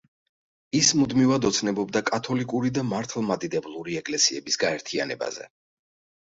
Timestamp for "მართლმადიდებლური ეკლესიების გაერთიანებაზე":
2.95-5.47